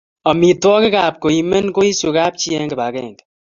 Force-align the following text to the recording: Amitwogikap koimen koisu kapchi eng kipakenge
Amitwogikap 0.31 1.13
koimen 1.23 1.65
koisu 1.75 2.07
kapchi 2.17 2.49
eng 2.57 2.69
kipakenge 2.71 3.23